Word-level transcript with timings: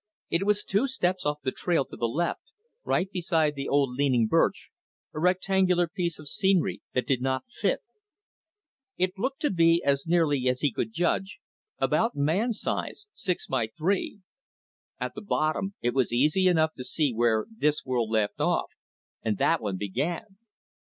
It 0.31 0.47
was 0.47 0.63
two 0.63 0.87
steps 0.87 1.27
off 1.27 1.41
the 1.43 1.51
trail 1.51 1.85
to 1.85 1.95
the 1.95 2.07
left, 2.07 2.41
right 2.83 3.07
beside 3.11 3.53
the 3.53 3.69
old 3.69 3.93
leaning 3.93 4.25
birch, 4.25 4.71
a 5.13 5.19
rectangular 5.19 5.87
piece 5.87 6.17
of 6.17 6.27
scenery 6.27 6.81
that 6.95 7.05
did 7.05 7.21
not 7.21 7.43
fit. 7.51 7.81
It 8.97 9.19
looked 9.19 9.41
to 9.41 9.51
be, 9.51 9.83
as 9.85 10.07
nearly 10.07 10.49
as 10.49 10.61
he 10.61 10.71
could 10.71 10.91
judge, 10.91 11.37
about 11.77 12.15
man 12.15 12.51
size, 12.51 13.09
six 13.13 13.45
by 13.45 13.67
three. 13.67 14.21
At 14.99 15.13
the 15.13 15.21
bottom 15.21 15.75
it 15.83 15.93
was 15.93 16.11
easy 16.11 16.47
enough 16.47 16.73
to 16.77 16.83
see 16.83 17.13
where 17.13 17.45
this 17.55 17.85
world 17.85 18.09
left 18.09 18.39
off 18.39 18.71
and 19.21 19.37
that 19.37 19.61
one 19.61 19.77
began. 19.77 20.39